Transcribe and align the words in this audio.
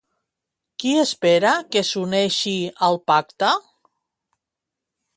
Qui 0.83 0.93
espera 1.01 1.51
que 1.77 1.85
s'uneixi 1.91 2.57
al 2.91 3.01
pacte? 3.13 3.55